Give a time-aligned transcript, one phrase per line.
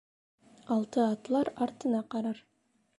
[0.77, 2.47] Алты атлар, артына ҡарар.